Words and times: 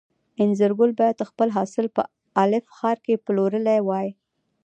انځرګل 0.43 0.91
باید 0.99 1.27
خپل 1.29 1.47
حاصل 1.57 1.85
په 1.95 2.01
الف 2.43 2.65
ښار 2.77 2.97
کې 3.05 3.21
پلورلی 3.25 3.79
وای. 3.83 4.07